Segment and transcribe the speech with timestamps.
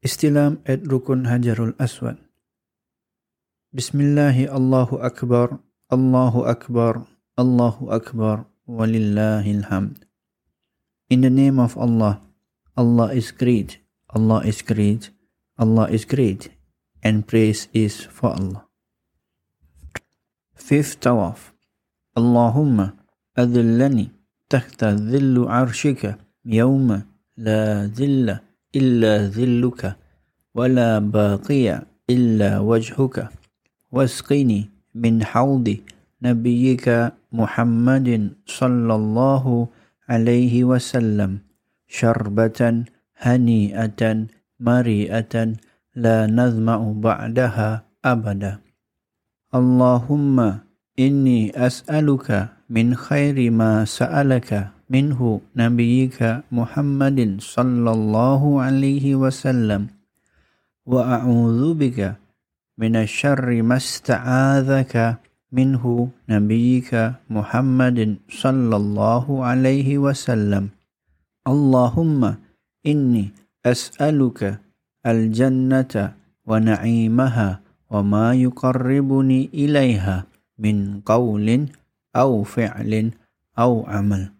[0.00, 2.16] Istilam at Rukun Hajarul Aswad.
[3.76, 5.60] Bismillahi Allahu Akbar,
[5.92, 7.04] Allahu Akbar,
[7.36, 10.08] Allahu Akbar, Walillahil Hamd.
[11.12, 12.16] In the name of Allah,
[12.80, 13.76] Allah is great,
[14.08, 15.12] Allah is great,
[15.60, 16.48] Allah is great,
[17.04, 18.64] and praise is for Allah.
[20.56, 21.52] Fifth Tawaf.
[22.16, 22.96] Allahumma
[23.36, 24.16] adillani
[24.48, 27.04] tahta dhillu arshika yawma
[27.36, 28.40] la dhilla
[28.76, 29.96] إلا ذلك
[30.54, 33.28] ولا باقي إلا وجهك.
[33.92, 35.66] واسقني من حوض
[36.22, 36.86] نبيك
[37.32, 38.08] محمد
[38.46, 39.44] صلى الله
[40.08, 41.38] عليه وسلم
[41.88, 42.60] شربة
[43.18, 44.02] هنيئة
[44.60, 45.34] مريئة
[45.96, 47.68] لا نظمأ بعدها
[48.04, 48.52] أبدا.
[49.54, 50.36] اللهم
[50.98, 52.28] إني أسألك
[52.70, 59.86] من خير ما سألك منه نبيك محمد صلى الله عليه وسلم.
[60.86, 62.18] وأعوذ بك
[62.78, 64.94] من الشر ما استعاذك
[65.54, 65.84] منه
[66.26, 66.90] نبيك
[67.30, 70.74] محمد صلى الله عليه وسلم.
[71.46, 72.22] اللهم
[72.86, 73.24] إني
[73.66, 74.58] أسألك
[75.06, 75.94] الجنة
[76.46, 77.48] ونعيمها
[77.90, 80.16] وما يقربني إليها
[80.58, 81.48] من قول
[82.16, 82.92] أو فعل
[83.58, 84.39] أو عمل.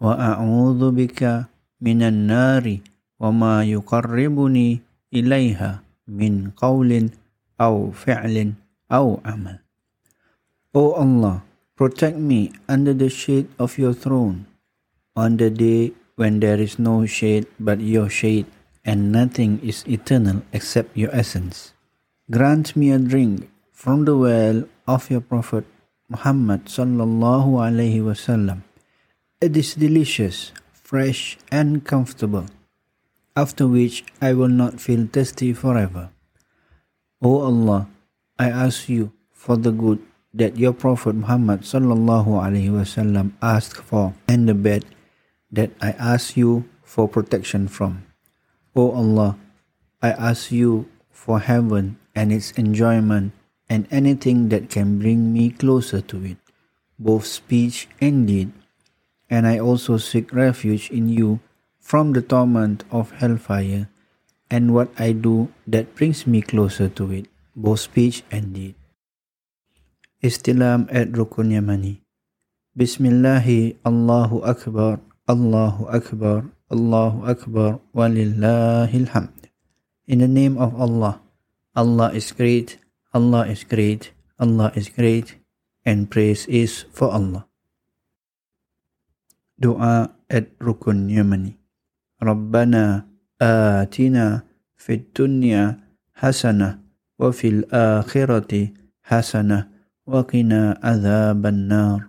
[0.00, 1.20] وأعوذ بك
[1.84, 2.64] من النار
[3.20, 4.68] وما يقربني
[5.12, 5.70] إليها
[6.08, 6.90] من قول
[7.60, 8.36] أو فعل
[8.92, 9.58] أو عمل
[10.72, 11.42] O Allah,
[11.74, 14.46] protect me under the shade of your throne
[15.18, 18.46] on the day when there is no shade but your shade
[18.86, 21.74] and nothing is eternal except your essence.
[22.30, 25.66] Grant me a drink from the well of your Prophet
[26.08, 28.62] Muhammad sallallahu alaihi wasallam
[29.41, 32.45] it is delicious, fresh, and comfortable,
[33.35, 36.09] after which I will not feel thirsty forever.
[37.21, 37.87] O Allah,
[38.39, 39.99] I ask you for the good
[40.33, 44.85] that your Prophet Muhammad sallallahu alaihi wasallam asked for, and the bad
[45.51, 48.07] that I ask you for protection from.
[48.75, 49.35] O Allah,
[50.01, 53.33] I ask you for heaven and its enjoyment
[53.67, 56.37] and anything that can bring me closer to it,
[56.99, 58.51] both speech and deed
[59.29, 61.39] and I also seek refuge in you
[61.79, 63.89] from the torment of hellfire
[64.49, 67.25] and what I do that brings me closer to it,
[67.55, 68.75] both speech and deed.
[70.21, 72.01] Istilam at Rukun Yamani.
[72.77, 74.99] Bismillahi Allahu Akbar,
[75.29, 79.49] Allahu Akbar, Allahu Akbar, Walillahil Hamd.
[80.07, 81.21] In the name of Allah,
[81.75, 82.77] Allah is great,
[83.13, 85.37] Allah is great, Allah is great,
[85.85, 87.47] and praise is for Allah.
[89.57, 91.53] دعاء الركن يمني
[92.23, 93.05] ربنا
[93.41, 94.43] آتنا
[94.75, 95.79] في الدنيا
[96.13, 96.79] حسنة
[97.19, 98.69] وفي الآخرة
[99.03, 99.67] حسنة
[100.07, 102.01] وقنا عذاب النار.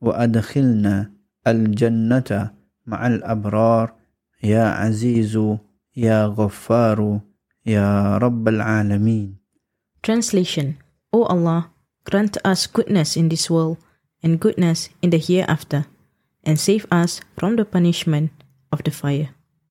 [0.00, 1.10] وأدخلنا
[1.46, 2.50] الجنة
[2.86, 3.94] مع الأبرار.
[4.42, 5.38] يا عزيز
[5.96, 7.20] يا غفار
[7.66, 9.36] يا رب العالمين.
[10.02, 10.76] Translation
[11.12, 11.70] O Allah,
[12.04, 13.78] grant us goodness in this world
[14.22, 15.86] and goodness in the hereafter.
[16.46, 18.30] And save us from the punishment
[18.72, 19.30] of the fire.